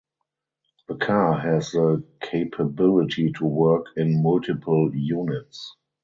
The 0.87 0.95
car 0.95 1.39
has 1.41 1.73
the 1.73 2.03
capability 2.23 3.33
to 3.33 3.45
work 3.45 3.85
in 3.97 4.23
multiple 4.23 4.89
units. 4.95 5.75